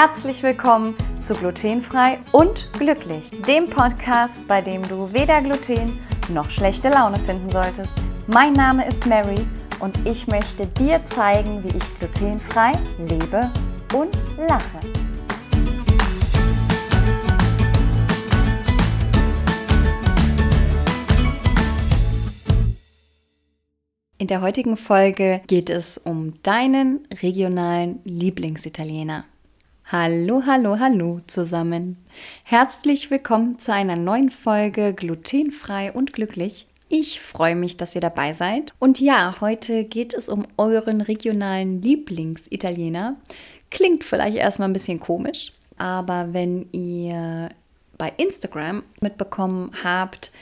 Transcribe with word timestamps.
Herzlich 0.00 0.44
willkommen 0.44 0.94
zu 1.18 1.34
Glutenfrei 1.34 2.20
und 2.30 2.72
Glücklich, 2.74 3.30
dem 3.48 3.68
Podcast, 3.68 4.46
bei 4.46 4.60
dem 4.60 4.86
du 4.86 5.12
weder 5.12 5.40
Gluten 5.40 5.98
noch 6.28 6.52
schlechte 6.52 6.88
Laune 6.88 7.18
finden 7.18 7.50
solltest. 7.50 7.90
Mein 8.28 8.52
Name 8.52 8.86
ist 8.86 9.06
Mary 9.06 9.44
und 9.80 9.98
ich 10.06 10.28
möchte 10.28 10.68
dir 10.68 11.04
zeigen, 11.04 11.64
wie 11.64 11.76
ich 11.76 11.82
glutenfrei 11.98 12.74
lebe 12.96 13.50
und 13.92 14.16
lache. 14.36 14.78
In 24.18 24.28
der 24.28 24.42
heutigen 24.42 24.76
Folge 24.76 25.40
geht 25.48 25.68
es 25.68 25.98
um 25.98 26.40
deinen 26.44 27.04
regionalen 27.20 27.98
Lieblingsitaliener. 28.04 29.24
Hallo, 29.90 30.42
hallo, 30.44 30.78
hallo 30.78 31.18
zusammen. 31.28 31.96
Herzlich 32.44 33.10
willkommen 33.10 33.58
zu 33.58 33.72
einer 33.72 33.96
neuen 33.96 34.28
Folge 34.28 34.92
Glutenfrei 34.92 35.92
und 35.92 36.12
glücklich. 36.12 36.66
Ich 36.90 37.22
freue 37.22 37.56
mich, 37.56 37.78
dass 37.78 37.94
ihr 37.94 38.02
dabei 38.02 38.34
seid. 38.34 38.74
Und 38.78 39.00
ja, 39.00 39.40
heute 39.40 39.84
geht 39.84 40.12
es 40.12 40.28
um 40.28 40.46
euren 40.58 41.00
regionalen 41.00 41.80
Lieblingsitaliener. 41.80 43.16
Klingt 43.70 44.04
vielleicht 44.04 44.36
erstmal 44.36 44.68
ein 44.68 44.74
bisschen 44.74 45.00
komisch, 45.00 45.52
aber 45.78 46.34
wenn 46.34 46.68
ihr 46.72 47.48
bei 47.96 48.12
Instagram 48.18 48.82
mitbekommen 49.00 49.70
habt, 49.82 50.32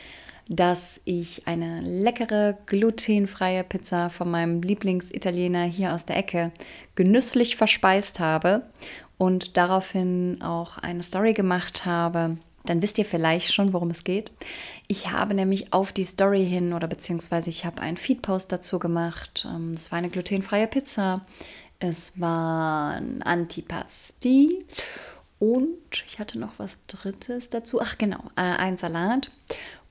dass 0.48 1.00
ich 1.04 1.46
eine 1.46 1.80
leckere 1.82 2.56
glutenfreie 2.66 3.64
Pizza 3.64 4.10
von 4.10 4.30
meinem 4.30 4.62
Lieblingsitaliener 4.62 5.64
hier 5.64 5.92
aus 5.92 6.04
der 6.04 6.16
Ecke 6.16 6.52
genüsslich 6.94 7.56
verspeist 7.56 8.20
habe 8.20 8.62
und 9.18 9.56
daraufhin 9.56 10.42
auch 10.42 10.78
eine 10.78 11.02
Story 11.02 11.32
gemacht 11.32 11.86
habe, 11.86 12.36
dann 12.64 12.82
wisst 12.82 12.98
ihr 12.98 13.04
vielleicht 13.04 13.54
schon, 13.54 13.72
worum 13.72 13.90
es 13.90 14.04
geht. 14.04 14.32
Ich 14.88 15.10
habe 15.10 15.34
nämlich 15.34 15.72
auf 15.72 15.92
die 15.92 16.04
Story 16.04 16.44
hin 16.44 16.72
oder 16.72 16.88
beziehungsweise 16.88 17.48
ich 17.48 17.64
habe 17.64 17.80
einen 17.80 17.96
Feedpost 17.96 18.50
dazu 18.50 18.78
gemacht. 18.78 19.46
Ähm, 19.48 19.70
es 19.70 19.90
war 19.92 19.98
eine 19.98 20.10
glutenfreie 20.10 20.66
Pizza. 20.66 21.24
Es 21.78 22.20
war 22.20 22.94
ein 22.94 23.22
Antipasti 23.22 24.64
und 25.38 26.04
ich 26.06 26.18
hatte 26.18 26.38
noch 26.38 26.58
was 26.58 26.82
Drittes 26.82 27.50
dazu. 27.50 27.80
Ach 27.80 27.98
genau, 27.98 28.22
äh, 28.36 28.42
ein 28.42 28.76
Salat. 28.76 29.30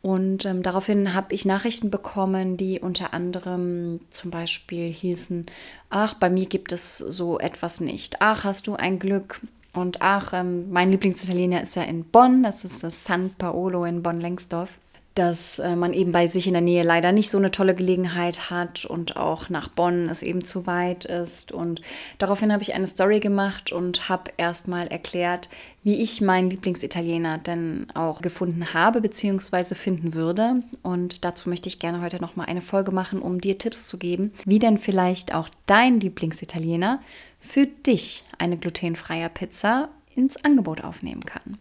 Und 0.01 0.45
ähm, 0.45 0.61
daraufhin 0.61 1.15
habe 1.15 1.33
ich 1.33 1.45
Nachrichten 1.45 1.89
bekommen, 1.89 2.57
die 2.57 2.79
unter 2.79 3.13
anderem 3.13 4.01
zum 4.11 4.29
Beispiel 4.29 4.91
hießen, 4.91 5.47
ach, 5.89 6.13
bei 6.13 6.29
mir 6.29 6.45
gibt 6.45 6.71
es 6.71 6.99
so 6.99 7.39
etwas 7.39 7.79
nicht. 7.79 8.21
Ach, 8.21 8.43
hast 8.43 8.67
du 8.67 8.75
ein 8.75 8.99
Glück. 8.99 9.41
Und 9.73 10.01
ach, 10.01 10.31
ähm, 10.33 10.71
mein 10.71 10.91
Lieblingsitaliener 10.91 11.61
ist 11.63 11.75
ja 11.75 11.83
in 11.83 12.05
Bonn, 12.05 12.43
das 12.43 12.63
ist 12.63 12.83
das 12.83 13.03
San 13.03 13.31
Paolo 13.31 13.83
in 13.85 14.03
Bonn-Lengsdorf 14.03 14.69
dass 15.15 15.59
äh, 15.59 15.77
man 15.77 15.93
eben 15.93 16.11
bei 16.11 16.27
sich 16.27 16.45
in 16.45 16.53
der 16.53 16.61
Nähe 16.61 16.83
leider 16.83 17.13
nicht 17.13 17.29
so 17.29 17.37
eine 17.37 17.49
tolle 17.49 17.73
Gelegenheit 17.73 18.49
hat 18.49 18.83
und 18.83 19.15
auch 19.15 19.49
nach 19.49 19.69
Bonn 19.69 20.09
es 20.09 20.21
eben 20.21 20.43
zu 20.43 20.67
weit 20.67 21.05
ist. 21.05 21.53
Und 21.53 21.81
daraufhin 22.17 22.51
habe 22.51 22.61
ich 22.61 22.73
eine 22.73 22.85
Story 22.85 23.21
gemacht 23.21 23.71
und 23.71 24.09
habe 24.09 24.31
erstmal 24.35 24.87
erklärt, 24.87 25.49
wie 25.83 26.01
ich 26.01 26.19
meinen 26.19 26.49
Lieblingsitaliener 26.49 27.37
denn 27.37 27.87
auch 27.93 28.21
gefunden 28.21 28.73
habe 28.73 28.99
bzw. 28.99 29.75
finden 29.75 30.13
würde. 30.13 30.63
Und 30.83 31.23
dazu 31.23 31.47
möchte 31.47 31.69
ich 31.69 31.79
gerne 31.79 32.01
heute 32.01 32.19
nochmal 32.19 32.47
eine 32.47 32.61
Folge 32.61 32.91
machen, 32.91 33.21
um 33.21 33.39
dir 33.39 33.57
Tipps 33.57 33.87
zu 33.87 33.97
geben, 33.97 34.33
wie 34.45 34.59
denn 34.59 34.77
vielleicht 34.77 35.33
auch 35.33 35.47
dein 35.65 36.01
Lieblingsitaliener 36.01 37.01
für 37.39 37.67
dich 37.67 38.25
eine 38.37 38.57
glutenfreie 38.57 39.29
Pizza 39.29 39.87
ins 40.13 40.43
Angebot 40.43 40.83
aufnehmen 40.83 41.25
kann. 41.25 41.57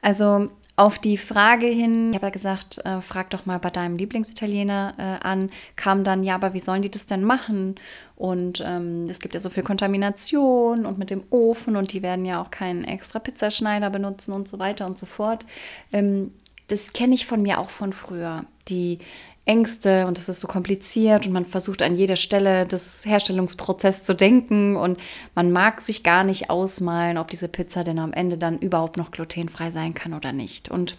Also 0.00 0.50
auf 0.76 0.98
die 0.98 1.18
Frage 1.18 1.66
hin, 1.66 2.10
ich 2.10 2.16
habe 2.16 2.26
ja 2.26 2.30
gesagt, 2.30 2.78
äh, 2.84 3.00
frag 3.02 3.28
doch 3.30 3.44
mal 3.44 3.58
bei 3.58 3.70
deinem 3.70 3.96
Lieblingsitaliener 3.96 4.94
äh, 4.96 5.26
an, 5.26 5.50
kam 5.76 6.02
dann, 6.02 6.22
ja, 6.22 6.34
aber 6.34 6.54
wie 6.54 6.60
sollen 6.60 6.82
die 6.82 6.90
das 6.90 7.06
denn 7.06 7.24
machen? 7.24 7.74
Und 8.16 8.62
ähm, 8.64 9.04
es 9.08 9.20
gibt 9.20 9.34
ja 9.34 9.40
so 9.40 9.50
viel 9.50 9.62
Kontamination 9.64 10.86
und 10.86 10.98
mit 10.98 11.10
dem 11.10 11.24
Ofen 11.30 11.76
und 11.76 11.92
die 11.92 12.02
werden 12.02 12.24
ja 12.24 12.40
auch 12.40 12.50
keinen 12.50 12.84
extra 12.84 13.18
Pizzaschneider 13.18 13.90
benutzen 13.90 14.32
und 14.32 14.48
so 14.48 14.58
weiter 14.58 14.86
und 14.86 14.98
so 14.98 15.04
fort. 15.06 15.44
Ähm, 15.92 16.32
das 16.68 16.94
kenne 16.94 17.14
ich 17.14 17.26
von 17.26 17.42
mir 17.42 17.58
auch 17.58 17.70
von 17.70 17.92
früher. 17.92 18.46
Die 18.68 18.98
Ängste 19.44 20.06
und 20.06 20.18
es 20.18 20.28
ist 20.28 20.40
so 20.40 20.46
kompliziert 20.46 21.26
und 21.26 21.32
man 21.32 21.44
versucht 21.44 21.82
an 21.82 21.96
jeder 21.96 22.14
Stelle 22.14 22.64
des 22.64 23.04
Herstellungsprozesses 23.04 24.04
zu 24.04 24.14
denken 24.14 24.76
und 24.76 24.98
man 25.34 25.50
mag 25.50 25.80
sich 25.80 26.04
gar 26.04 26.22
nicht 26.22 26.48
ausmalen, 26.48 27.18
ob 27.18 27.28
diese 27.28 27.48
Pizza 27.48 27.82
denn 27.82 27.98
am 27.98 28.12
Ende 28.12 28.38
dann 28.38 28.58
überhaupt 28.58 28.96
noch 28.96 29.10
glutenfrei 29.10 29.72
sein 29.72 29.94
kann 29.94 30.14
oder 30.14 30.32
nicht. 30.32 30.70
Und 30.70 30.96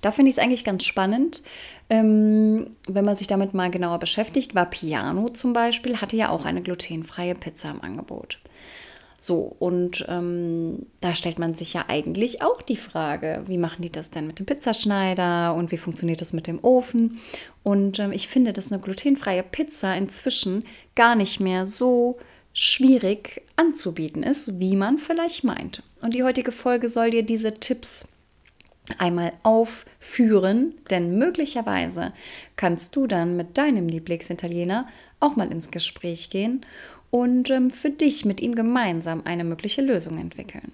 da 0.00 0.12
finde 0.12 0.30
ich 0.30 0.36
es 0.36 0.42
eigentlich 0.42 0.64
ganz 0.64 0.84
spannend, 0.84 1.42
ähm, 1.90 2.70
wenn 2.86 3.04
man 3.04 3.16
sich 3.16 3.26
damit 3.26 3.52
mal 3.52 3.70
genauer 3.70 3.98
beschäftigt. 3.98 4.54
War 4.54 4.66
Piano 4.66 5.28
zum 5.28 5.52
Beispiel, 5.52 6.00
hatte 6.00 6.16
ja 6.16 6.30
auch 6.30 6.46
eine 6.46 6.62
glutenfreie 6.62 7.34
Pizza 7.34 7.70
im 7.70 7.82
Angebot. 7.82 8.38
So, 9.26 9.56
und 9.58 10.04
ähm, 10.08 10.86
da 11.00 11.16
stellt 11.16 11.40
man 11.40 11.52
sich 11.52 11.72
ja 11.72 11.86
eigentlich 11.88 12.42
auch 12.42 12.62
die 12.62 12.76
Frage, 12.76 13.42
wie 13.48 13.58
machen 13.58 13.82
die 13.82 13.90
das 13.90 14.12
denn 14.12 14.28
mit 14.28 14.38
dem 14.38 14.46
Pizzaschneider 14.46 15.52
und 15.56 15.72
wie 15.72 15.78
funktioniert 15.78 16.20
das 16.20 16.32
mit 16.32 16.46
dem 16.46 16.60
Ofen? 16.62 17.18
Und 17.64 17.98
ähm, 17.98 18.12
ich 18.12 18.28
finde, 18.28 18.52
dass 18.52 18.70
eine 18.70 18.80
glutenfreie 18.80 19.42
Pizza 19.42 19.96
inzwischen 19.96 20.64
gar 20.94 21.16
nicht 21.16 21.40
mehr 21.40 21.66
so 21.66 22.18
schwierig 22.52 23.42
anzubieten 23.56 24.22
ist, 24.22 24.60
wie 24.60 24.76
man 24.76 24.96
vielleicht 24.96 25.42
meint. 25.42 25.82
Und 26.02 26.14
die 26.14 26.22
heutige 26.22 26.52
Folge 26.52 26.88
soll 26.88 27.10
dir 27.10 27.24
diese 27.24 27.52
Tipps 27.52 28.06
einmal 28.96 29.32
aufführen, 29.42 30.74
denn 30.88 31.18
möglicherweise 31.18 32.12
kannst 32.54 32.94
du 32.94 33.08
dann 33.08 33.36
mit 33.36 33.58
deinem 33.58 33.88
Lieblingsitaliener 33.88 34.86
auch 35.18 35.34
mal 35.34 35.50
ins 35.50 35.72
Gespräch 35.72 36.30
gehen 36.30 36.64
und 37.20 37.50
ähm, 37.50 37.70
für 37.70 37.90
dich 37.90 38.24
mit 38.24 38.40
ihm 38.40 38.54
gemeinsam 38.54 39.22
eine 39.24 39.44
mögliche 39.44 39.82
Lösung 39.82 40.18
entwickeln. 40.18 40.72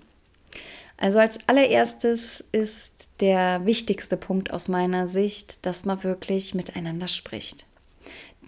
Also 0.97 1.19
als 1.19 1.39
allererstes 1.49 2.45
ist 2.53 3.09
der 3.21 3.67
wichtigste 3.67 4.17
Punkt 4.17 4.53
aus 4.53 4.69
meiner 4.69 5.09
Sicht, 5.09 5.67
dass 5.67 5.85
man 5.85 6.05
wirklich 6.05 6.55
miteinander 6.55 7.09
spricht. 7.09 7.67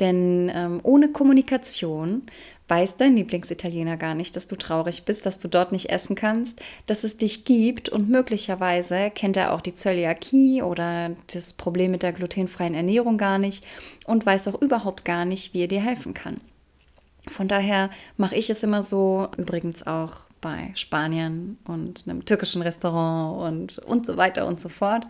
Denn 0.01 0.51
ähm, 0.55 0.81
ohne 0.83 1.09
Kommunikation 1.09 2.23
weiß 2.69 2.97
dein 2.97 3.17
Lieblingsitaliener 3.17 3.97
gar 3.97 4.15
nicht, 4.15 4.37
dass 4.37 4.47
du 4.47 4.57
traurig 4.57 5.05
bist, 5.05 5.27
dass 5.27 5.39
du 5.39 5.49
dort 5.49 5.73
nicht 5.73 5.91
essen 5.91 6.17
kannst, 6.17 6.61
dass 6.87 7.05
es 7.05 7.17
dich 7.17 7.45
gibt 7.45 7.89
und 7.89 8.09
möglicherweise 8.09 9.11
kennt 9.15 9.37
er 9.37 9.53
auch 9.53 9.61
die 9.61 9.75
Zöliakie 9.75 10.63
oder 10.63 11.11
das 11.33 11.53
Problem 11.53 11.91
mit 11.91 12.03
der 12.03 12.13
glutenfreien 12.13 12.75
Ernährung 12.75 13.19
gar 13.19 13.39
nicht 13.39 13.65
und 14.07 14.25
weiß 14.25 14.49
auch 14.49 14.61
überhaupt 14.63 15.05
gar 15.05 15.25
nicht, 15.25 15.55
wie 15.55 15.63
er 15.63 15.69
dir 15.69 15.83
helfen 15.83 16.15
kann. 16.15 16.41
Von 17.29 17.49
daher 17.49 17.91
mache 18.17 18.35
ich 18.35 18.51
es 18.51 18.63
immer 18.63 18.83
so, 18.83 19.29
übrigens 19.37 19.87
auch 19.87 20.23
bei 20.41 20.73
Spaniern 20.75 21.57
und 21.67 22.05
einem 22.07 22.25
türkischen 22.27 22.61
Restaurant 22.61 23.41
und, 23.41 23.79
und 23.79 24.05
so 24.05 24.19
weiter 24.19 24.47
und 24.47 24.61
so 24.61 24.69
fort, 24.69 25.07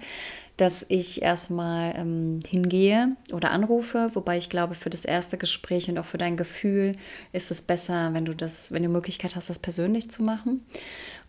dass 0.56 0.86
ich 0.88 1.22
erstmal 1.22 1.92
ähm, 1.97 2.38
hingehe 2.47 3.16
oder 3.32 3.50
anrufe, 3.50 4.10
wobei 4.14 4.38
ich 4.38 4.48
glaube, 4.48 4.75
für 4.75 4.91
das 4.91 5.04
erste 5.04 5.36
Gespräch 5.36 5.88
und 5.88 5.98
auch 5.98 6.04
für 6.04 6.19
dein 6.19 6.36
Gefühl 6.36 6.94
ist 7.32 7.50
es 7.50 7.62
besser, 7.62 8.14
wenn 8.14 8.25
du 8.25 8.34
das, 8.34 8.70
wenn 8.70 8.84
du 8.84 8.88
Möglichkeit 8.88 9.34
hast, 9.34 9.50
das 9.50 9.58
persönlich 9.58 10.08
zu 10.10 10.22
machen. 10.22 10.64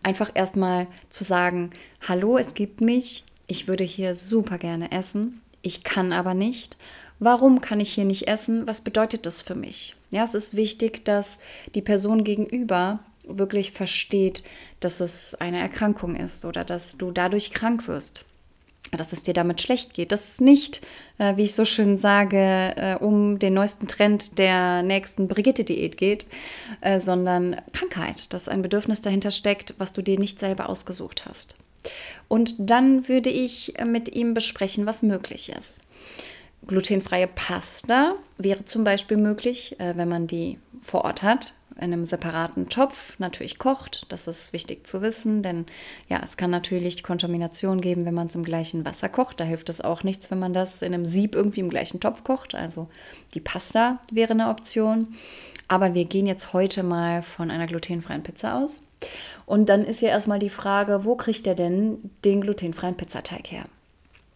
Einfach 0.03 0.29
erstmal 0.35 0.85
zu 1.09 1.23
sagen, 1.23 1.71
hallo, 2.07 2.37
es 2.37 2.53
gibt 2.53 2.81
mich, 2.81 3.23
ich 3.47 3.67
würde 3.67 3.83
hier 3.83 4.13
super 4.13 4.59
gerne 4.59 4.91
essen, 4.91 5.41
ich 5.63 5.83
kann 5.83 6.13
aber 6.13 6.35
nicht 6.35 6.77
Warum 7.19 7.61
kann 7.61 7.79
ich 7.79 7.93
hier 7.93 8.05
nicht 8.05 8.27
essen? 8.27 8.67
Was 8.67 8.81
bedeutet 8.81 9.25
das 9.25 9.41
für 9.41 9.55
mich? 9.55 9.95
Ja, 10.11 10.23
es 10.23 10.33
ist 10.33 10.55
wichtig, 10.55 11.05
dass 11.05 11.39
die 11.73 11.81
Person 11.81 12.23
gegenüber 12.23 12.99
wirklich 13.27 13.71
versteht, 13.71 14.43
dass 14.79 14.99
es 14.99 15.35
eine 15.35 15.59
Erkrankung 15.59 16.15
ist 16.15 16.45
oder 16.45 16.63
dass 16.63 16.97
du 16.97 17.11
dadurch 17.11 17.51
krank 17.51 17.87
wirst, 17.87 18.25
dass 18.91 19.13
es 19.13 19.23
dir 19.23 19.33
damit 19.33 19.61
schlecht 19.61 19.93
geht. 19.93 20.11
Dass 20.11 20.29
es 20.29 20.41
nicht, 20.41 20.81
äh, 21.17 21.37
wie 21.37 21.43
ich 21.43 21.55
so 21.55 21.65
schön 21.65 21.97
sage, 21.97 22.37
äh, 22.37 22.95
um 22.99 23.39
den 23.39 23.53
neuesten 23.53 23.87
Trend 23.87 24.37
der 24.37 24.83
nächsten 24.83 25.27
Brigitte-Diät 25.27 25.97
geht, 25.97 26.27
äh, 26.81 26.99
sondern 26.99 27.61
Krankheit, 27.73 28.33
dass 28.33 28.47
ein 28.47 28.61
Bedürfnis 28.61 29.01
dahinter 29.01 29.31
steckt, 29.31 29.73
was 29.77 29.93
du 29.93 30.01
dir 30.01 30.19
nicht 30.19 30.39
selber 30.39 30.69
ausgesucht 30.69 31.25
hast. 31.25 31.55
Und 32.27 32.55
dann 32.57 33.07
würde 33.07 33.29
ich 33.29 33.73
mit 33.85 34.13
ihm 34.15 34.33
besprechen, 34.33 34.85
was 34.85 35.03
möglich 35.03 35.49
ist. 35.49 35.81
Glutenfreie 36.67 37.27
Pasta 37.27 38.15
wäre 38.37 38.65
zum 38.65 38.83
Beispiel 38.83 39.17
möglich, 39.17 39.79
äh, 39.79 39.95
wenn 39.95 40.09
man 40.09 40.27
die 40.27 40.57
vor 40.81 41.05
Ort 41.05 41.23
hat. 41.23 41.53
in 41.77 41.91
einem 41.91 42.05
separaten 42.05 42.69
Topf 42.69 43.19
natürlich 43.19 43.59
kocht. 43.59 44.05
Das 44.07 44.29
ist 44.29 44.53
wichtig 44.53 44.87
zu 44.87 45.01
wissen, 45.01 45.43
denn 45.43 45.65
ja, 46.07 46.21
es 46.23 46.37
kann 46.37 46.49
natürlich 46.49 47.03
Kontamination 47.03 47.81
geben, 47.81 48.05
wenn 48.05 48.13
man 48.13 48.27
es 48.27 48.35
im 48.35 48.45
gleichen 48.45 48.85
Wasser 48.85 49.09
kocht. 49.09 49.41
Da 49.41 49.43
hilft 49.43 49.67
es 49.67 49.81
auch 49.81 50.03
nichts, 50.03 50.31
wenn 50.31 50.39
man 50.39 50.53
das 50.53 50.81
in 50.81 50.93
einem 50.93 51.03
Sieb 51.03 51.35
irgendwie 51.35 51.59
im 51.59 51.69
gleichen 51.69 51.99
Topf 51.99 52.23
kocht. 52.23 52.55
Also 52.55 52.87
die 53.33 53.41
Pasta 53.41 53.99
wäre 54.09 54.31
eine 54.31 54.47
Option. 54.47 55.15
Aber 55.67 55.93
wir 55.95 56.05
gehen 56.05 56.27
jetzt 56.27 56.53
heute 56.53 56.81
mal 56.81 57.21
von 57.21 57.51
einer 57.51 57.67
glutenfreien 57.67 58.23
Pizza 58.23 58.55
aus. 58.55 58.89
Und 59.45 59.67
dann 59.67 59.83
ist 59.83 60.01
ja 60.01 60.09
erstmal 60.09 60.39
die 60.39 60.49
Frage, 60.49 61.03
wo 61.03 61.15
kriegt 61.15 61.45
er 61.45 61.55
denn 61.55 62.09
den 62.23 62.39
glutenfreien 62.39 62.95
Pizzateig 62.95 63.51
her? 63.51 63.65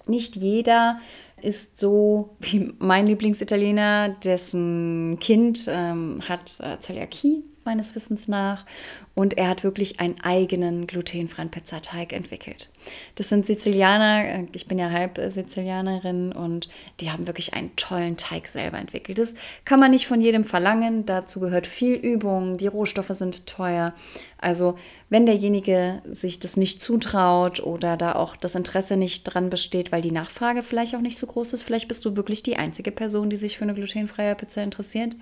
Nicht 0.08 0.36
jeder 0.36 1.00
ist 1.44 1.78
so 1.78 2.36
wie 2.40 2.74
mein 2.80 3.08
Lieblingsitaliener, 3.08 4.10
dessen 4.24 5.18
Kind 5.20 5.66
ähm, 5.68 6.18
hat 6.28 6.60
äh, 6.62 6.80
Zöliakie 6.80 7.44
meines 7.66 7.94
Wissens 7.94 8.28
nach 8.28 8.66
und 9.14 9.38
er 9.38 9.50
hat 9.50 9.64
wirklich 9.64 10.00
einen 10.00 10.20
eigenen 10.22 10.88
glutenfreien 10.88 11.52
Pizzateig 11.52 12.14
entwickelt. 12.14 12.70
Das 13.16 13.30
sind 13.30 13.46
Sizilianer, 13.46 14.26
äh, 14.26 14.48
ich 14.54 14.68
bin 14.68 14.80
ja 14.80 14.90
halb 14.90 15.18
äh, 15.18 15.30
Sizilianerin 15.30 16.32
und 16.32 16.70
die 17.00 17.12
haben 17.12 17.28
wirklich 17.28 17.54
einen 17.54 17.76
tollen 17.76 18.18
Teig 18.18 18.48
selber 18.48 18.80
entwickelt. 18.80 19.20
Das 19.20 19.36
kann 19.66 19.80
man 19.80 19.92
nicht 19.92 20.08
von 20.08 20.22
jedem 20.22 20.44
verlangen, 20.44 21.06
dazu 21.06 21.40
gehört 21.40 21.68
viel 21.68 21.94
Übung, 21.94 22.58
die 22.58 22.68
Rohstoffe 22.68 23.10
sind 23.10 23.46
teuer. 23.46 23.94
Also 24.42 24.78
wenn 25.10 25.26
derjenige 25.26 26.02
sich 26.10 26.40
das 26.40 26.56
nicht 26.56 26.80
zutraut 26.80 27.60
oder 27.62 27.98
da 27.98 28.14
auch 28.16 28.38
das 28.38 28.56
Interesse 28.56 28.96
nicht 28.96 29.24
dran 29.24 29.50
besteht, 29.50 29.92
weil 29.92 30.02
die 30.02 30.12
Nachfrage 30.12 30.64
vielleicht 30.64 30.96
auch 30.96 31.02
nicht 31.02 31.18
so 31.18 31.28
groß 31.28 31.54
ist, 31.54 31.64
vielleicht 31.64 31.88
bist 31.88 32.06
du 32.06 32.16
wirklich 32.16 32.42
die 32.42 32.56
einzige 32.56 32.92
Person, 32.92 33.30
die 33.30 33.38
sich 33.38 33.58
für 33.58 33.66
eine 33.66 33.74
glutenfreie 33.74 34.36
Pizza 34.36 34.64
interessiert, 34.64 35.16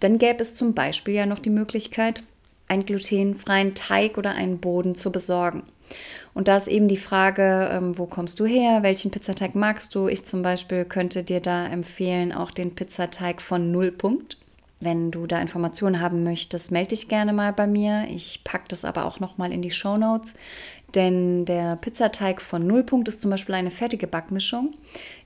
dann 0.00 0.18
gäbe 0.18 0.42
es 0.42 0.54
zum 0.54 0.74
Beispiel 0.74 1.14
ja 1.14 1.26
noch 1.26 1.38
die 1.38 1.50
Möglichkeit, 1.50 2.22
einen 2.68 2.84
glutenfreien 2.84 3.74
Teig 3.74 4.18
oder 4.18 4.32
einen 4.32 4.58
Boden 4.58 4.96
zu 4.96 5.12
besorgen. 5.12 5.62
Und 6.34 6.48
da 6.48 6.56
ist 6.56 6.66
eben 6.66 6.88
die 6.88 6.96
Frage, 6.96 7.70
ähm, 7.72 7.96
wo 7.96 8.06
kommst 8.06 8.40
du 8.40 8.44
her? 8.44 8.82
Welchen 8.82 9.12
Pizzateig 9.12 9.54
magst 9.54 9.94
du? 9.94 10.08
Ich 10.08 10.24
zum 10.24 10.42
Beispiel 10.42 10.84
könnte 10.84 11.22
dir 11.22 11.40
da 11.40 11.66
empfehlen, 11.66 12.32
auch 12.32 12.50
den 12.50 12.74
Pizzateig 12.74 13.40
von 13.40 13.70
Nullpunkt. 13.70 14.36
Wenn 14.78 15.10
du 15.10 15.26
da 15.26 15.40
Informationen 15.40 16.00
haben 16.00 16.22
möchtest, 16.22 16.70
melde 16.70 16.88
dich 16.88 17.08
gerne 17.08 17.32
mal 17.32 17.52
bei 17.52 17.66
mir. 17.66 18.06
Ich 18.10 18.42
packe 18.44 18.68
das 18.68 18.84
aber 18.84 19.06
auch 19.06 19.20
nochmal 19.20 19.52
in 19.52 19.62
die 19.62 19.70
Show 19.70 19.96
Notes. 19.96 20.36
Denn 20.94 21.44
der 21.44 21.76
Pizzateig 21.76 22.40
von 22.40 22.66
Nullpunkt 22.66 23.08
ist 23.08 23.20
zum 23.20 23.30
Beispiel 23.30 23.54
eine 23.54 23.70
fertige 23.70 24.06
Backmischung, 24.06 24.74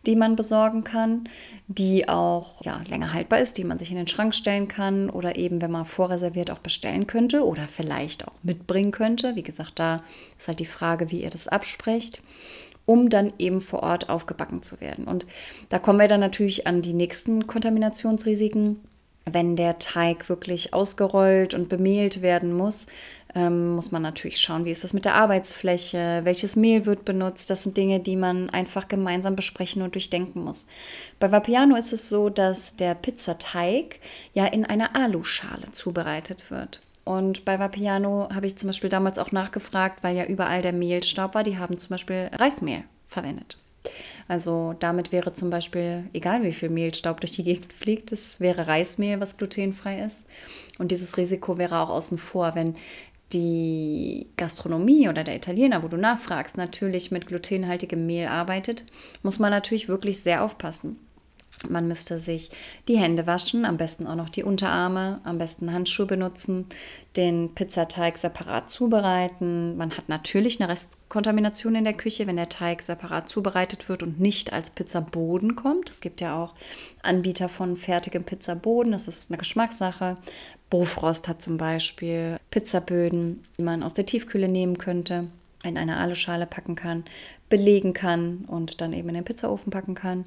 die 0.06 0.17
man 0.17 0.35
besorgen 0.35 0.85
kann, 0.85 1.29
die 1.69 2.08
auch 2.08 2.64
ja, 2.64 2.82
länger 2.88 3.12
haltbar 3.12 3.41
ist, 3.41 3.58
die 3.58 3.64
man 3.64 3.79
sich 3.79 3.91
in 3.91 3.97
den 3.97 4.08
Schrank 4.08 4.35
stellen 4.35 4.69
kann 4.69 5.11
oder 5.11 5.37
eben, 5.37 5.61
wenn 5.61 5.70
man 5.70 5.85
vorreserviert, 5.85 6.50
auch 6.50 6.58
bestellen 6.58 7.06
könnte 7.06 7.44
oder 7.44 7.69
vielleicht 7.69 8.26
auch 8.26 8.32
mitbringen 8.43 8.91
könnte. 8.91 9.37
Wie 9.37 9.43
gesagt, 9.43 9.79
da 9.79 10.03
ist 10.38 10.49
halt 10.49 10.61
die 10.61 10.67
Frage, 10.67 11.11
wie 11.11 11.23
ihr 11.23 11.31
das 11.31 11.46
absprecht 11.46 12.23
um 12.87 13.08
dann 13.08 13.32
eben 13.38 13.61
vor 13.61 13.85
Ort 13.85 14.08
aufgebacken 14.08 14.64
zu 14.64 14.81
werden. 14.81 15.05
Und 15.05 15.25
da 15.69 15.79
kommen 15.79 16.00
wir 16.00 16.08
dann 16.08 16.19
natürlich 16.19 16.67
an 16.67 16.82
die 16.82 16.93
nächsten 16.93 17.46
Kontaminationsrisiken. 17.46 18.81
Wenn 19.25 19.55
der 19.55 19.78
Teig 19.78 20.28
wirklich 20.28 20.72
ausgerollt 20.72 21.55
und 21.55 21.69
bemehlt 21.69 22.22
werden 22.22 22.52
muss, 22.52 22.87
ähm, 23.34 23.75
muss 23.75 23.93
man 23.93 24.02
natürlich 24.02 24.40
schauen, 24.40 24.64
wie 24.64 24.70
ist 24.70 24.82
das 24.82 24.93
mit 24.93 25.05
der 25.05 25.14
Arbeitsfläche, 25.14 26.20
welches 26.25 26.56
Mehl 26.56 26.87
wird 26.87 27.05
benutzt. 27.05 27.50
Das 27.50 27.62
sind 27.62 27.76
Dinge, 27.76 28.00
die 28.00 28.17
man 28.17 28.50
einfach 28.50 28.88
gemeinsam 28.88 29.37
besprechen 29.37 29.82
und 29.82 29.94
durchdenken 29.94 30.43
muss. 30.43 30.67
Bei 31.19 31.31
Vapiano 31.31 31.76
ist 31.76 31.93
es 31.93 32.08
so, 32.08 32.28
dass 32.28 32.76
der 32.76 32.94
Pizzateig 32.94 34.00
ja 34.34 34.46
in 34.46 34.64
einer 34.64 34.96
Aluschale 34.96 35.70
zubereitet 35.70 36.50
wird. 36.50 36.81
Und 37.05 37.44
bei 37.44 37.58
Vapiano 37.58 38.28
habe 38.34 38.46
ich 38.46 38.56
zum 38.56 38.69
Beispiel 38.69 38.90
damals 38.90 39.19
auch 39.19 39.32
nachgefragt, 39.32 40.02
weil 40.02 40.17
ja 40.17 40.25
überall 40.26 40.62
der 40.62 40.72
Mehlstaub 40.72 41.34
war. 41.34 41.43
Die 41.43 41.58
haben 41.58 41.78
zum 41.78 41.90
Beispiel 41.90 42.31
Reismehl 42.32 42.84
verwendet. 43.08 43.58
Also 44.29 44.75
damit 44.79 45.11
wäre 45.12 45.32
zum 45.32 45.50
Beispiel, 45.50 46.05
egal 46.12 46.43
wie 46.43 46.53
viel 46.53 46.69
Mehlstaub 46.69 47.21
durch 47.21 47.32
die 47.32 47.44
Gegend 47.44 47.73
fliegt, 47.73 48.12
es 48.12 48.41
wäre 48.41 48.67
Reismehl, 48.67 49.21
was 49.21 49.37
glutenfrei 49.37 50.00
ist. 50.00 50.27
Und 50.79 50.93
dieses 50.93 51.17
Risiko 51.17 51.59
wäre 51.59 51.81
auch 51.81 51.91
außen 51.91 52.19
vor, 52.19 52.55
wenn 52.55 52.75
die 53.32 54.29
Gastronomie 54.37 55.09
oder 55.09 55.25
der 55.25 55.37
Italiener, 55.37 55.82
wo 55.82 55.88
du 55.88 55.97
nachfragst, 55.97 56.56
natürlich 56.56 57.11
mit 57.11 57.27
glutenhaltigem 57.27 58.05
Mehl 58.05 58.27
arbeitet, 58.27 58.85
muss 59.23 59.38
man 59.38 59.50
natürlich 59.50 59.88
wirklich 59.88 60.21
sehr 60.21 60.43
aufpassen. 60.43 60.99
Man 61.69 61.88
müsste 61.88 62.19
sich 62.19 62.50
die 62.88 62.97
Hände 62.97 63.26
waschen, 63.26 63.64
am 63.67 63.76
besten 63.76 64.06
auch 64.06 64.14
noch 64.14 64.31
die 64.31 64.44
Unterarme, 64.44 65.20
am 65.25 65.37
besten 65.37 65.73
Handschuhe 65.73 66.06
benutzen, 66.06 66.67
den 67.17 67.55
Pizzateig 67.55 68.17
separat 68.17 68.70
zubereiten. 68.70 69.76
Man 69.76 69.97
hat 69.97 70.08
natürlich 70.08 70.61
eine 70.61 70.73
Restkontamination 70.73 71.75
in 71.75 71.85
der 71.85 71.93
Küche, 71.93 72.26
wenn 72.26 72.37
der 72.37 72.49
Teig 72.49 72.82
separat 72.82 73.29
zubereitet 73.29 73.88
wird 73.88 74.02
und 74.02 74.20
nicht 74.20 74.55
als 74.55 74.70
Pizzaboden 74.70 75.55
kommt. 75.55 75.91
Es 75.91 76.00
gibt 76.00 76.23
ja 76.23 76.43
auch 76.43 76.55
Anbieter 77.02 77.50
von 77.50 77.76
fertigem 77.76 78.25
Pizzaboden, 78.25 78.93
das 78.93 79.06
ist 79.06 79.31
eine 79.31 79.38
Geschmackssache. 79.38 80.17
Bofrost 80.70 81.29
hat 81.29 81.43
zum 81.43 81.58
Beispiel 81.58 82.38
Pizzaböden, 82.50 83.44
die 83.58 83.62
man 83.62 83.82
aus 83.82 83.93
der 83.93 84.06
Tiefkühle 84.06 84.49
nehmen 84.49 84.79
könnte, 84.79 85.29
in 85.64 85.76
eine 85.76 85.99
Aluschale 85.99 86.46
packen 86.46 86.76
kann, 86.76 87.05
belegen 87.50 87.93
kann 87.93 88.47
und 88.47 88.81
dann 88.81 88.94
eben 88.94 89.11
in 89.11 89.17
den 89.17 89.25
Pizzaofen 89.25 89.70
packen 89.70 89.94
kann. 89.94 90.25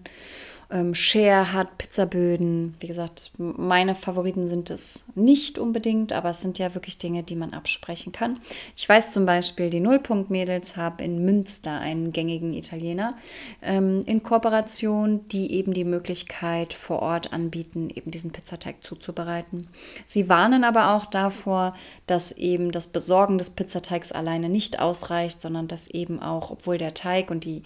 Ähm, 0.73 0.95
Share 0.95 1.53
hat 1.53 1.77
Pizzaböden. 1.77 2.73
Wie 2.79 2.87
gesagt, 2.87 3.31
meine 3.37 3.93
Favoriten 3.93 4.47
sind 4.47 4.71
es 4.71 5.05
nicht 5.13 5.59
unbedingt, 5.59 6.13
aber 6.13 6.31
es 6.31 6.41
sind 6.41 6.57
ja 6.57 6.73
wirklich 6.73 6.97
Dinge, 6.97 7.21
die 7.21 7.35
man 7.35 7.53
absprechen 7.53 8.11
kann. 8.11 8.39
Ich 8.75 8.89
weiß 8.89 9.11
zum 9.11 9.27
Beispiel, 9.27 9.69
die 9.69 9.79
Nullpunkt-Mädels 9.79 10.75
haben 10.75 10.97
in 10.97 11.23
Münster 11.23 11.79
einen 11.79 12.11
gängigen 12.11 12.55
Italiener 12.55 13.15
ähm, 13.61 14.01
in 14.07 14.23
Kooperation, 14.23 15.27
die 15.27 15.51
eben 15.51 15.73
die 15.73 15.85
Möglichkeit 15.85 16.73
vor 16.73 17.03
Ort 17.03 17.33
anbieten, 17.33 17.91
eben 17.93 18.09
diesen 18.09 18.31
Pizzateig 18.31 18.83
zuzubereiten. 18.83 19.67
Sie 20.05 20.27
warnen 20.27 20.63
aber 20.63 20.95
auch 20.95 21.05
davor, 21.05 21.75
dass 22.07 22.31
eben 22.31 22.71
das 22.71 22.87
Besorgen 22.87 23.37
des 23.37 23.51
Pizzateigs 23.51 24.11
alleine 24.11 24.49
nicht 24.49 24.79
ausreicht, 24.79 25.39
sondern 25.39 25.67
dass 25.67 25.87
eben 25.87 26.19
auch, 26.19 26.49
obwohl 26.49 26.79
der 26.79 26.95
Teig 26.95 27.12
und 27.21 27.45
die 27.45 27.63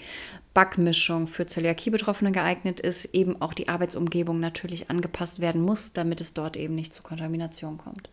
Backmischung 0.53 1.27
für 1.27 1.45
Zöliakie-Betroffene 1.45 2.31
geeignet 2.31 2.79
ist, 2.79 3.05
eben 3.13 3.41
auch 3.41 3.53
die 3.53 3.69
Arbeitsumgebung 3.69 4.39
natürlich 4.39 4.89
angepasst 4.89 5.39
werden 5.39 5.61
muss, 5.61 5.93
damit 5.93 6.19
es 6.21 6.33
dort 6.33 6.57
eben 6.57 6.75
nicht 6.75 6.93
zu 6.93 7.03
Kontamination 7.03 7.77
kommt. 7.77 8.09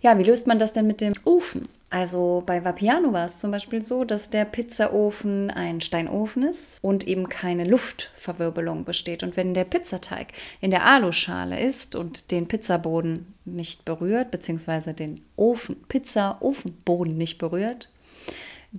Ja, 0.00 0.18
wie 0.18 0.24
löst 0.24 0.46
man 0.46 0.58
das 0.58 0.72
denn 0.72 0.86
mit 0.86 1.00
dem 1.00 1.14
Ofen? 1.24 1.68
Also 1.88 2.42
bei 2.44 2.64
Vapiano 2.64 3.12
war 3.12 3.26
es 3.26 3.38
zum 3.38 3.52
Beispiel 3.52 3.82
so, 3.82 4.04
dass 4.04 4.28
der 4.28 4.44
Pizzaofen 4.44 5.50
ein 5.50 5.80
Steinofen 5.80 6.42
ist 6.42 6.82
und 6.82 7.06
eben 7.06 7.28
keine 7.28 7.64
Luftverwirbelung 7.64 8.84
besteht. 8.84 9.22
Und 9.22 9.36
wenn 9.36 9.54
der 9.54 9.64
Pizzateig 9.64 10.32
in 10.60 10.70
der 10.70 10.84
Aluschale 10.84 11.60
ist 11.60 11.94
und 11.96 12.32
den 12.32 12.48
Pizzaboden 12.48 13.34
nicht 13.44 13.84
berührt, 13.84 14.30
beziehungsweise 14.30 14.94
den 14.94 15.22
Ofen, 15.36 15.76
Pizza-Ofenboden 15.88 17.16
nicht 17.16 17.38
berührt, 17.38 17.90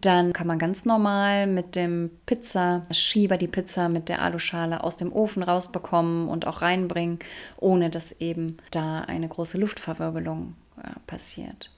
dann 0.01 0.33
kann 0.33 0.47
man 0.47 0.59
ganz 0.59 0.85
normal 0.85 1.47
mit 1.47 1.75
dem 1.75 2.11
Pizzaschieber 2.25 3.37
die 3.37 3.47
Pizza 3.47 3.89
mit 3.89 4.09
der 4.09 4.21
Aluschale 4.21 4.83
aus 4.83 4.97
dem 4.97 5.13
Ofen 5.13 5.43
rausbekommen 5.43 6.27
und 6.27 6.45
auch 6.47 6.61
reinbringen, 6.61 7.19
ohne 7.57 7.89
dass 7.89 8.13
eben 8.13 8.57
da 8.71 9.01
eine 9.01 9.27
große 9.27 9.57
Luftverwirbelung 9.57 10.55
äh, 10.83 10.89
passiert. 11.07 11.71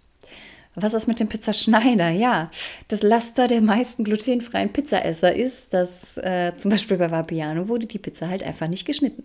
Was 0.75 0.93
ist 0.93 1.07
mit 1.07 1.19
dem 1.19 1.27
Pizzaschneider? 1.27 2.09
Ja, 2.09 2.51
das 2.87 3.01
Laster 3.01 3.47
der 3.47 3.61
meisten 3.61 4.03
glutenfreien 4.03 4.71
Pizzaesser 4.71 5.35
ist, 5.35 5.73
dass 5.73 6.17
äh, 6.17 6.53
zum 6.57 6.71
Beispiel 6.71 6.97
bei 6.97 7.11
Vapiano 7.11 7.67
wurde 7.67 7.85
die 7.85 7.99
Pizza 7.99 8.29
halt 8.29 8.43
einfach 8.43 8.67
nicht 8.67 8.85
geschnitten. 8.85 9.23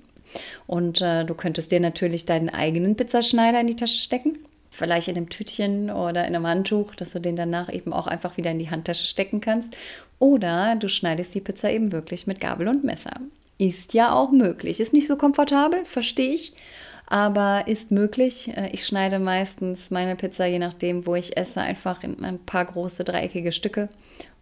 Und 0.66 1.00
äh, 1.00 1.24
du 1.24 1.34
könntest 1.34 1.70
dir 1.70 1.80
natürlich 1.80 2.26
deinen 2.26 2.48
eigenen 2.48 2.96
Pizzaschneider 2.96 3.60
in 3.60 3.68
die 3.68 3.76
Tasche 3.76 4.00
stecken 4.00 4.38
vielleicht 4.74 5.08
in 5.08 5.16
einem 5.16 5.28
Tütchen 5.28 5.90
oder 5.90 6.26
in 6.26 6.34
einem 6.34 6.46
Handtuch, 6.46 6.94
dass 6.94 7.12
du 7.12 7.20
den 7.20 7.36
danach 7.36 7.72
eben 7.72 7.92
auch 7.92 8.06
einfach 8.06 8.36
wieder 8.36 8.50
in 8.50 8.58
die 8.58 8.70
Handtasche 8.70 9.06
stecken 9.06 9.40
kannst. 9.40 9.76
Oder 10.18 10.76
du 10.76 10.88
schneidest 10.88 11.34
die 11.34 11.40
Pizza 11.40 11.70
eben 11.70 11.92
wirklich 11.92 12.26
mit 12.26 12.40
Gabel 12.40 12.68
und 12.68 12.84
Messer. 12.84 13.12
Ist 13.56 13.94
ja 13.94 14.12
auch 14.12 14.32
möglich. 14.32 14.80
Ist 14.80 14.92
nicht 14.92 15.06
so 15.06 15.16
komfortabel, 15.16 15.84
verstehe 15.84 16.34
ich, 16.34 16.54
aber 17.06 17.68
ist 17.68 17.92
möglich. 17.92 18.50
Äh, 18.56 18.70
ich 18.72 18.84
schneide 18.84 19.18
meistens 19.20 19.90
meine 19.90 20.16
Pizza, 20.16 20.46
je 20.46 20.58
nachdem, 20.58 21.06
wo 21.06 21.14
ich 21.14 21.36
esse, 21.36 21.60
einfach 21.60 22.02
in 22.02 22.24
ein 22.24 22.38
paar 22.40 22.64
große 22.64 23.04
dreieckige 23.04 23.52
Stücke 23.52 23.88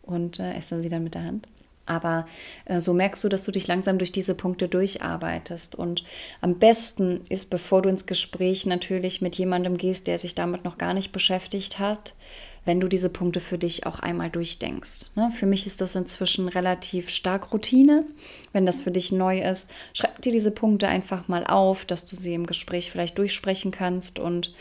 und 0.03 0.39
äh, 0.39 0.55
esse 0.55 0.81
sie 0.81 0.89
dann 0.89 1.05
mit 1.05 1.15
der 1.15 1.25
Hand. 1.25 1.47
Aber 1.87 2.27
äh, 2.65 2.81
so 2.81 2.95
merkst 2.95 3.25
du, 3.25 3.29
dass 3.29 3.45
du 3.45 3.53
dich 3.53 3.67
langsam 3.67 3.99
durch 3.99 4.13
diese 4.13 4.35
Punkte 4.35 4.69
durcharbeitest. 4.69 5.75
Und 5.75 6.05
am 6.41 6.59
besten 6.59 7.25
ist, 7.29 7.51
bevor 7.51 7.83
du 7.83 7.89
ins 7.89 8.07
Gespräch 8.07 8.67
natürlich 8.67 9.21
mit 9.21 9.37
jemandem 9.37 9.77
gehst, 9.77 10.07
der 10.07 10.19
sich 10.19 10.35
damit 10.35 10.65
noch 10.65 10.79
gar 10.79 10.95
nicht 10.95 11.13
beschäftigt 11.13 11.79
hat, 11.79 12.15
wenn 12.65 12.81
du 12.81 12.89
diese 12.89 13.09
Punkte 13.09 13.41
für 13.41 13.59
dich 13.59 13.87
auch 13.87 14.01
einmal 14.01 14.31
durchdenkst. 14.31 15.11
Ne? 15.17 15.31
Für 15.31 15.47
mich 15.47 15.67
ist 15.67 15.81
das 15.81 15.97
inzwischen 15.97 16.49
relativ 16.49 17.09
stark 17.09 17.53
Routine. 17.53 18.05
Wenn 18.53 18.67
das 18.67 18.83
für 18.83 18.91
dich 18.91 19.13
neu 19.13 19.41
ist, 19.41 19.71
schreib 19.95 20.21
dir 20.23 20.33
diese 20.33 20.53
Punkte 20.53 20.89
einfach 20.89 21.29
mal 21.29 21.45
auf, 21.45 21.85
dass 21.85 22.05
du 22.05 22.15
sie 22.15 22.35
im 22.35 22.47
Gespräch 22.47 22.91
vielleicht 22.91 23.19
durchsprechen 23.19 23.73
kannst 23.73 24.19
und 24.19 24.55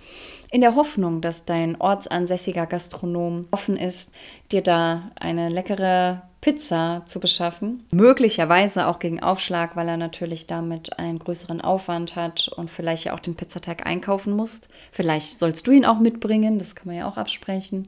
in 0.51 0.62
der 0.62 0.75
Hoffnung, 0.75 1.22
dass 1.22 1.46
dein 1.46 1.79
ortsansässiger 1.79 2.65
Gastronom 2.65 3.48
offen 3.51 3.77
ist, 3.77 4.13
dir 4.51 4.62
da 4.62 5.12
eine 5.15 5.50
leckere 5.50 6.24
Pizza 6.41 7.03
zu 7.05 7.20
beschaffen. 7.20 7.86
Möglicherweise 7.93 8.88
auch 8.88 8.98
gegen 8.98 9.22
Aufschlag, 9.22 9.75
weil 9.75 9.88
er 9.88 9.98
natürlich 9.98 10.48
damit 10.48 10.98
einen 10.98 11.20
größeren 11.20 11.62
Aufwand 11.62 12.15
hat 12.15 12.48
und 12.48 12.70
vielleicht 12.72 13.05
ja 13.05 13.13
auch 13.13 13.20
den 13.20 13.36
Pizzateig 13.36 13.86
einkaufen 13.86 14.36
muss. 14.36 14.62
Vielleicht 14.91 15.38
sollst 15.38 15.67
du 15.67 15.72
ihn 15.72 15.86
auch 15.86 16.00
mitbringen, 16.00 16.58
das 16.58 16.75
kann 16.75 16.88
man 16.88 16.98
ja 16.98 17.08
auch 17.08 17.17
absprechen. 17.17 17.88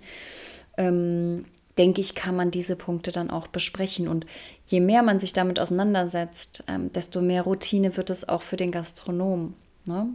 Ähm, 0.78 1.46
denke 1.78 2.02
ich, 2.02 2.16
kann 2.16 2.36
man 2.36 2.52
diese 2.52 2.76
Punkte 2.76 3.12
dann 3.12 3.30
auch 3.30 3.48
besprechen. 3.48 4.08
Und 4.08 4.26
je 4.66 4.80
mehr 4.80 5.04
man 5.04 5.20
sich 5.20 5.34
damit 5.34 5.60
auseinandersetzt, 5.60 6.64
ähm, 6.68 6.92
desto 6.94 7.22
mehr 7.22 7.44
Routine 7.44 7.96
wird 7.98 8.10
es 8.10 8.28
auch 8.28 8.42
für 8.42 8.58
den 8.58 8.72
Gastronom. 8.72 9.54
Ne? 9.86 10.08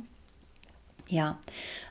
Ja, 1.11 1.39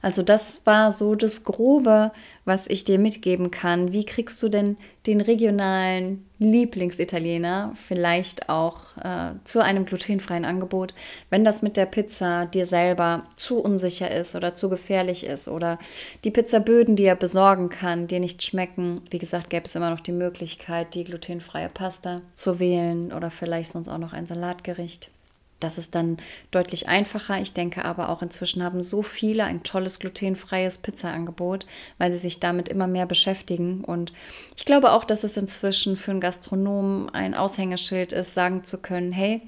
also 0.03 0.21
das 0.21 0.61
war 0.65 0.91
so 0.91 1.15
das 1.15 1.43
Grobe, 1.43 2.11
was 2.45 2.67
ich 2.67 2.83
dir 2.83 2.99
mitgeben 2.99 3.49
kann. 3.49 3.91
Wie 3.91 4.05
kriegst 4.05 4.43
du 4.43 4.47
denn 4.47 4.77
den 5.07 5.21
regionalen 5.21 6.23
Lieblingsitaliener 6.37 7.73
vielleicht 7.73 8.47
auch 8.47 8.95
äh, 9.03 9.33
zu 9.43 9.63
einem 9.63 9.85
glutenfreien 9.85 10.45
Angebot, 10.45 10.93
wenn 11.31 11.43
das 11.43 11.63
mit 11.63 11.77
der 11.77 11.87
Pizza 11.87 12.45
dir 12.45 12.67
selber 12.67 13.25
zu 13.37 13.59
unsicher 13.59 14.11
ist 14.11 14.35
oder 14.35 14.53
zu 14.53 14.69
gefährlich 14.69 15.25
ist 15.25 15.47
oder 15.47 15.79
die 16.23 16.31
Pizzaböden, 16.31 16.95
die 16.95 17.05
er 17.05 17.15
besorgen 17.15 17.69
kann, 17.69 18.05
dir 18.05 18.19
nicht 18.19 18.43
schmecken. 18.43 19.01
Wie 19.09 19.17
gesagt, 19.17 19.49
gäbe 19.49 19.65
es 19.65 19.75
immer 19.75 19.89
noch 19.89 20.01
die 20.01 20.11
Möglichkeit, 20.11 20.93
die 20.93 21.05
glutenfreie 21.05 21.69
Pasta 21.69 22.21
zu 22.35 22.59
wählen 22.59 23.11
oder 23.11 23.31
vielleicht 23.31 23.71
sonst 23.71 23.87
auch 23.87 23.97
noch 23.97 24.13
ein 24.13 24.27
Salatgericht. 24.27 25.09
Das 25.59 25.79
ist 25.79 25.95
dann 25.95 26.17
deutlich 26.51 26.87
einfacher. 26.87 27.41
Ich 27.41 27.53
denke 27.53 27.83
aber 27.83 28.09
auch 28.09 28.21
inzwischen 28.21 28.63
haben 28.63 28.81
so 28.81 29.01
viele 29.01 29.43
ein 29.43 29.63
tolles 29.63 29.99
glutenfreies 29.99 30.79
Pizza-Angebot, 30.79 31.65
weil 31.97 32.11
sie 32.11 32.19
sich 32.19 32.39
damit 32.39 32.69
immer 32.69 32.85
mehr 32.87 33.07
beschäftigen. 33.07 33.83
Und 33.83 34.13
ich 34.55 34.65
glaube 34.65 34.91
auch, 34.91 35.03
dass 35.03 35.23
es 35.23 35.35
inzwischen 35.35 35.97
für 35.97 36.11
einen 36.11 36.21
Gastronomen 36.21 37.09
ein 37.09 37.33
Aushängeschild 37.33 38.13
ist, 38.13 38.35
sagen 38.35 38.63
zu 38.63 38.81
können, 38.83 39.11
hey, 39.11 39.41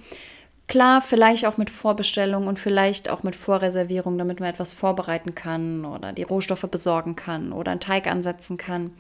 klar, 0.68 1.02
vielleicht 1.04 1.46
auch 1.46 1.58
mit 1.58 1.70
Vorbestellung 1.70 2.48
und 2.48 2.58
vielleicht 2.58 3.08
auch 3.10 3.22
mit 3.22 3.36
Vorreservierung, 3.36 4.18
damit 4.18 4.40
man 4.40 4.50
etwas 4.50 4.74
vorbereiten 4.74 5.36
kann 5.36 5.86
oder 5.86 6.12
die 6.12 6.24
Rohstoffe 6.24 6.68
besorgen 6.72 7.16
kann 7.16 7.54
oder 7.54 7.72
einen 7.72 7.82
Teig 7.82 8.08
ansetzen 8.08 8.58
kann. 8.58 8.96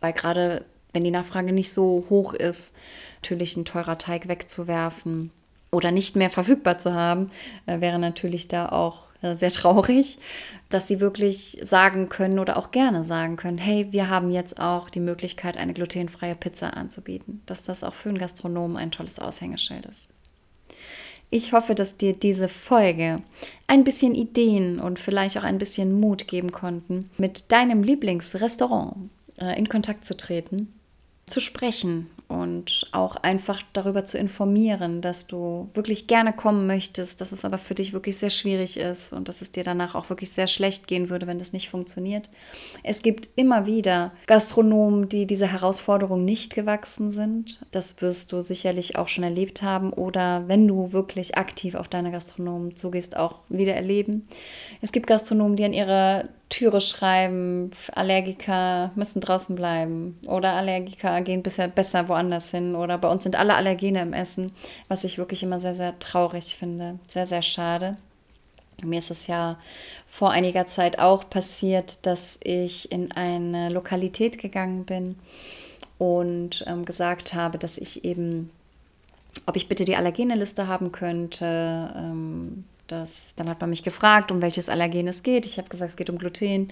Weil 0.00 0.12
gerade 0.12 0.66
wenn 0.92 1.04
die 1.04 1.10
Nachfrage 1.10 1.54
nicht 1.54 1.72
so 1.72 2.04
hoch 2.10 2.34
ist, 2.34 2.76
natürlich 3.22 3.56
ein 3.56 3.64
teurer 3.64 3.96
Teig 3.96 4.28
wegzuwerfen 4.28 5.30
oder 5.72 5.90
nicht 5.90 6.16
mehr 6.16 6.28
verfügbar 6.28 6.78
zu 6.78 6.94
haben, 6.94 7.30
äh, 7.66 7.80
wäre 7.80 7.98
natürlich 7.98 8.46
da 8.46 8.68
auch 8.68 9.06
äh, 9.22 9.34
sehr 9.34 9.50
traurig, 9.50 10.18
dass 10.68 10.86
sie 10.86 11.00
wirklich 11.00 11.58
sagen 11.62 12.10
können 12.10 12.38
oder 12.38 12.58
auch 12.58 12.70
gerne 12.70 13.02
sagen 13.02 13.36
können, 13.36 13.58
hey, 13.58 13.88
wir 13.90 14.10
haben 14.10 14.30
jetzt 14.30 14.60
auch 14.60 14.90
die 14.90 15.00
Möglichkeit, 15.00 15.56
eine 15.56 15.72
glutenfreie 15.72 16.34
Pizza 16.34 16.76
anzubieten, 16.76 17.42
dass 17.46 17.62
das 17.62 17.84
auch 17.84 17.94
für 17.94 18.10
einen 18.10 18.18
Gastronomen 18.18 18.76
ein 18.76 18.90
tolles 18.90 19.18
Aushängeschild 19.18 19.86
ist. 19.86 20.12
Ich 21.30 21.54
hoffe, 21.54 21.74
dass 21.74 21.96
dir 21.96 22.12
diese 22.12 22.48
Folge 22.48 23.22
ein 23.66 23.84
bisschen 23.84 24.14
Ideen 24.14 24.78
und 24.78 24.98
vielleicht 24.98 25.38
auch 25.38 25.44
ein 25.44 25.56
bisschen 25.56 25.98
Mut 25.98 26.28
geben 26.28 26.52
konnten, 26.52 27.08
mit 27.16 27.50
deinem 27.50 27.82
Lieblingsrestaurant 27.82 29.08
äh, 29.38 29.58
in 29.58 29.70
Kontakt 29.70 30.04
zu 30.04 30.14
treten 30.14 30.74
zu 31.26 31.40
sprechen 31.40 32.10
und 32.32 32.86
auch 32.92 33.16
einfach 33.16 33.62
darüber 33.74 34.04
zu 34.04 34.16
informieren, 34.16 35.02
dass 35.02 35.26
du 35.26 35.68
wirklich 35.74 36.06
gerne 36.06 36.32
kommen 36.32 36.66
möchtest, 36.66 37.20
dass 37.20 37.30
es 37.30 37.44
aber 37.44 37.58
für 37.58 37.74
dich 37.74 37.92
wirklich 37.92 38.16
sehr 38.16 38.30
schwierig 38.30 38.78
ist 38.78 39.12
und 39.12 39.28
dass 39.28 39.42
es 39.42 39.52
dir 39.52 39.64
danach 39.64 39.94
auch 39.94 40.08
wirklich 40.08 40.32
sehr 40.32 40.46
schlecht 40.46 40.86
gehen 40.86 41.10
würde, 41.10 41.26
wenn 41.26 41.38
das 41.38 41.52
nicht 41.52 41.68
funktioniert. 41.68 42.30
Es 42.82 43.02
gibt 43.02 43.28
immer 43.36 43.66
wieder 43.66 44.12
Gastronomen, 44.26 45.08
die 45.08 45.26
dieser 45.26 45.46
Herausforderung 45.46 46.24
nicht 46.24 46.54
gewachsen 46.54 47.10
sind. 47.10 47.66
Das 47.70 48.00
wirst 48.00 48.32
du 48.32 48.40
sicherlich 48.40 48.96
auch 48.96 49.08
schon 49.08 49.24
erlebt 49.24 49.62
haben 49.62 49.92
oder 49.92 50.48
wenn 50.48 50.66
du 50.66 50.92
wirklich 50.92 51.36
aktiv 51.36 51.74
auf 51.74 51.88
deine 51.88 52.10
Gastronomen 52.10 52.74
zugehst, 52.74 53.16
auch 53.16 53.40
wieder 53.50 53.74
erleben. 53.74 54.26
Es 54.80 54.90
gibt 54.90 55.06
Gastronomen, 55.06 55.56
die 55.56 55.64
an 55.64 55.74
ihrer 55.74 56.24
Türe 56.52 56.82
schreiben, 56.82 57.70
Allergiker 57.94 58.90
müssen 58.94 59.22
draußen 59.22 59.56
bleiben 59.56 60.18
oder 60.26 60.52
Allergiker 60.52 61.22
gehen 61.22 61.42
bisher 61.42 61.66
besser 61.66 62.08
woanders 62.08 62.50
hin 62.50 62.74
oder 62.74 62.98
bei 62.98 63.08
uns 63.08 63.22
sind 63.22 63.36
alle 63.36 63.54
Allergene 63.54 64.02
im 64.02 64.12
Essen, 64.12 64.52
was 64.86 65.04
ich 65.04 65.16
wirklich 65.16 65.42
immer 65.42 65.60
sehr, 65.60 65.74
sehr 65.74 65.98
traurig 65.98 66.54
finde. 66.56 66.98
Sehr, 67.08 67.24
sehr 67.24 67.40
schade. 67.40 67.96
Mir 68.84 68.98
ist 68.98 69.10
es 69.10 69.28
ja 69.28 69.58
vor 70.06 70.30
einiger 70.30 70.66
Zeit 70.66 70.98
auch 70.98 71.30
passiert, 71.30 72.04
dass 72.04 72.38
ich 72.44 72.92
in 72.92 73.12
eine 73.12 73.70
Lokalität 73.70 74.38
gegangen 74.38 74.84
bin 74.84 75.16
und 75.96 76.64
ähm, 76.66 76.84
gesagt 76.84 77.32
habe, 77.32 77.56
dass 77.56 77.78
ich 77.78 78.04
eben, 78.04 78.50
ob 79.46 79.56
ich 79.56 79.68
bitte 79.68 79.86
die 79.86 79.96
Allergeneliste 79.96 80.68
haben 80.68 80.92
könnte, 80.92 81.94
ähm, 81.96 82.64
das, 82.92 83.34
dann 83.36 83.48
hat 83.48 83.60
man 83.60 83.70
mich 83.70 83.82
gefragt, 83.82 84.30
um 84.30 84.42
welches 84.42 84.68
Allergen 84.68 85.08
es 85.08 85.22
geht. 85.22 85.46
Ich 85.46 85.58
habe 85.58 85.68
gesagt, 85.68 85.90
es 85.90 85.96
geht 85.96 86.10
um 86.10 86.18
Gluten. 86.18 86.68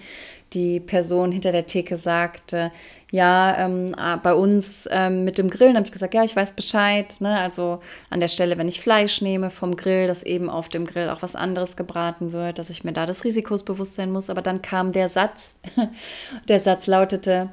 Die 0.53 0.79
Person 0.79 1.31
hinter 1.31 1.51
der 1.51 1.65
Theke 1.65 1.97
sagte, 1.97 2.71
ja, 3.11 3.65
ähm, 3.65 3.95
ah, 3.97 4.17
bei 4.17 4.33
uns 4.33 4.87
ähm, 4.91 5.25
mit 5.25 5.37
dem 5.37 5.49
Grillen 5.49 5.75
habe 5.75 5.85
ich 5.85 5.91
gesagt, 5.91 6.13
ja, 6.13 6.23
ich 6.23 6.35
weiß 6.35 6.53
Bescheid. 6.53 7.15
Ne? 7.19 7.35
Also 7.37 7.81
an 8.09 8.19
der 8.19 8.27
Stelle, 8.27 8.57
wenn 8.57 8.67
ich 8.67 8.79
Fleisch 8.79 9.21
nehme 9.21 9.49
vom 9.49 9.75
Grill, 9.75 10.07
dass 10.07 10.23
eben 10.23 10.49
auf 10.49 10.69
dem 10.69 10.85
Grill 10.85 11.09
auch 11.09 11.21
was 11.21 11.35
anderes 11.35 11.75
gebraten 11.75 12.31
wird, 12.31 12.59
dass 12.59 12.69
ich 12.69 12.83
mir 12.83 12.93
da 12.93 13.05
des 13.05 13.23
Risikos 13.23 13.63
bewusst 13.63 13.95
sein 13.95 14.11
muss. 14.11 14.29
Aber 14.29 14.41
dann 14.41 14.61
kam 14.61 14.91
der 14.91 15.09
Satz, 15.09 15.55
der 16.47 16.59
Satz 16.59 16.87
lautete, 16.87 17.49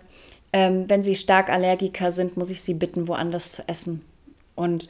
ähm, 0.52 0.84
wenn 0.88 1.02
Sie 1.02 1.14
stark 1.14 1.50
Allergiker 1.50 2.12
sind, 2.12 2.37
muss 2.37 2.50
ich 2.50 2.60
Sie 2.60 2.75
bitten, 2.75 3.08
woanders 3.08 3.52
zu 3.52 3.68
essen. 3.68 4.02
Und 4.54 4.88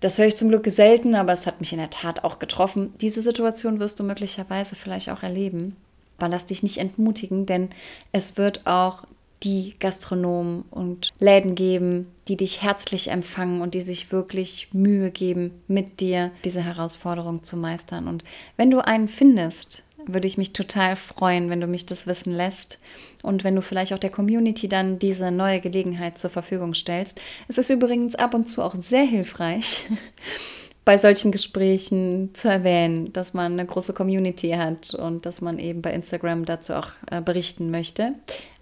das 0.00 0.18
höre 0.18 0.26
ich 0.26 0.36
zum 0.36 0.48
Glück 0.48 0.66
selten, 0.66 1.14
aber 1.14 1.32
es 1.32 1.46
hat 1.46 1.60
mich 1.60 1.72
in 1.72 1.78
der 1.78 1.90
Tat 1.90 2.24
auch 2.24 2.38
getroffen. 2.38 2.94
Diese 3.00 3.22
Situation 3.22 3.80
wirst 3.80 4.00
du 4.00 4.04
möglicherweise 4.04 4.74
vielleicht 4.74 5.10
auch 5.10 5.22
erleben. 5.22 5.76
Aber 6.18 6.28
lass 6.28 6.46
dich 6.46 6.62
nicht 6.62 6.78
entmutigen, 6.78 7.46
denn 7.46 7.68
es 8.12 8.36
wird 8.36 8.66
auch 8.66 9.04
die 9.42 9.74
Gastronomen 9.78 10.64
und 10.70 11.10
Läden 11.18 11.54
geben, 11.54 12.06
die 12.28 12.36
dich 12.36 12.62
herzlich 12.62 13.10
empfangen 13.10 13.62
und 13.62 13.74
die 13.74 13.80
sich 13.80 14.12
wirklich 14.12 14.68
Mühe 14.72 15.10
geben, 15.10 15.52
mit 15.66 16.00
dir 16.00 16.30
diese 16.44 16.62
Herausforderung 16.62 17.42
zu 17.42 17.56
meistern. 17.56 18.06
Und 18.06 18.22
wenn 18.56 18.70
du 18.70 18.84
einen 18.84 19.08
findest, 19.08 19.82
würde 20.06 20.26
ich 20.26 20.38
mich 20.38 20.52
total 20.52 20.96
freuen, 20.96 21.50
wenn 21.50 21.60
du 21.60 21.66
mich 21.66 21.86
das 21.86 22.06
wissen 22.06 22.32
lässt 22.32 22.78
und 23.22 23.44
wenn 23.44 23.54
du 23.54 23.62
vielleicht 23.62 23.92
auch 23.92 23.98
der 23.98 24.10
Community 24.10 24.68
dann 24.68 24.98
diese 24.98 25.30
neue 25.30 25.60
Gelegenheit 25.60 26.18
zur 26.18 26.30
Verfügung 26.30 26.74
stellst. 26.74 27.20
Es 27.48 27.58
ist 27.58 27.70
übrigens 27.70 28.14
ab 28.14 28.34
und 28.34 28.46
zu 28.46 28.62
auch 28.62 28.74
sehr 28.78 29.04
hilfreich, 29.04 29.88
bei 30.84 30.98
solchen 30.98 31.30
Gesprächen 31.30 32.30
zu 32.34 32.48
erwähnen, 32.48 33.12
dass 33.12 33.34
man 33.34 33.52
eine 33.52 33.66
große 33.66 33.92
Community 33.92 34.50
hat 34.50 34.94
und 34.94 35.26
dass 35.26 35.40
man 35.40 35.58
eben 35.58 35.82
bei 35.82 35.92
Instagram 35.92 36.44
dazu 36.44 36.74
auch 36.74 36.88
äh, 37.10 37.20
berichten 37.20 37.70
möchte. 37.70 38.14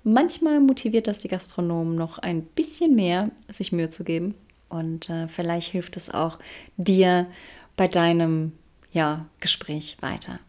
Manchmal 0.05 0.61
motiviert 0.61 1.07
das 1.07 1.19
die 1.21 1.29
Gastronomen 1.29 1.95
noch 1.95 2.19
ein 2.19 2.43
bisschen 2.43 2.95
mehr, 2.95 3.31
sich 3.51 3.73
Mühe 3.73 3.89
zu 3.89 4.05
geben. 4.05 4.35
Und 4.69 5.09
äh, 5.09 5.29
vielleicht 5.29 5.73
hilft 5.73 5.97
es 5.97 6.11
auch 6.11 6.39
dir 6.77 7.27
bei 7.77 7.89
deinem 7.89 8.53
ja, 8.93 9.27
Gespräch 9.41 9.97
weiter 10.01 10.41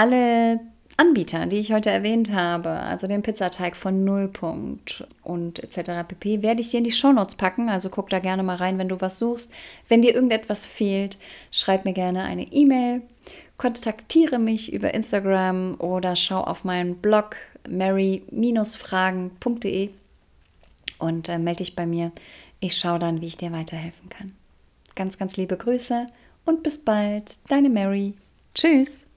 alle 0.00 0.60
Anbieter, 0.96 1.46
die 1.46 1.58
ich 1.58 1.72
heute 1.72 1.90
erwähnt 1.90 2.32
habe, 2.32 2.70
also 2.70 3.06
den 3.06 3.20
Pizzateig 3.20 3.76
von 3.76 4.02
Nullpunkt 4.02 5.04
und 5.22 5.62
etc. 5.62 6.08
pp, 6.08 6.42
werde 6.42 6.62
ich 6.62 6.70
dir 6.70 6.78
in 6.78 6.84
die 6.84 6.90
Shownotes 6.90 7.34
packen. 7.34 7.68
Also 7.68 7.90
guck 7.90 8.08
da 8.08 8.18
gerne 8.18 8.42
mal 8.42 8.56
rein, 8.56 8.78
wenn 8.78 8.88
du 8.88 9.02
was 9.02 9.18
suchst. 9.18 9.52
Wenn 9.88 10.00
dir 10.00 10.14
irgendetwas 10.14 10.66
fehlt, 10.66 11.18
schreib 11.50 11.84
mir 11.84 11.92
gerne 11.92 12.24
eine 12.24 12.50
E-Mail, 12.50 13.02
kontaktiere 13.58 14.38
mich 14.38 14.72
über 14.72 14.94
Instagram 14.94 15.74
oder 15.78 16.16
schau 16.16 16.40
auf 16.40 16.64
meinen 16.64 16.96
Blog 16.96 17.36
mary-fragen.de 17.68 19.90
und 20.98 21.28
äh, 21.28 21.38
melde 21.38 21.58
dich 21.58 21.76
bei 21.76 21.84
mir. 21.84 22.10
Ich 22.58 22.78
schaue 22.78 22.98
dann, 22.98 23.20
wie 23.20 23.26
ich 23.26 23.36
dir 23.36 23.52
weiterhelfen 23.52 24.08
kann. 24.08 24.32
Ganz, 24.94 25.18
ganz 25.18 25.36
liebe 25.36 25.58
Grüße 25.58 26.06
und 26.46 26.62
bis 26.62 26.78
bald, 26.78 27.32
deine 27.48 27.68
Mary. 27.68 28.14
Tschüss. 28.54 29.09